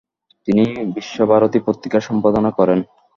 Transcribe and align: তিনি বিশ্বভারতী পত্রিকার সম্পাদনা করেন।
তিনি 0.47 0.63
বিশ্বভারতী 0.95 1.59
পত্রিকার 1.65 2.01
সম্পাদনা 2.01 2.49
করেন। 2.59 2.79